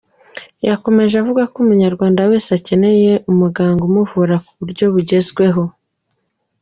Yakomeje 0.67 1.15
avuga 1.21 1.41
ko 1.51 1.57
Umunyarwanda 1.63 2.21
wese 2.29 2.49
akeneye 2.57 3.11
umuganga 3.31 3.81
umuvura 3.89 4.35
ku 4.45 4.51
buryo 4.59 4.85
bugezweho. 4.93 5.63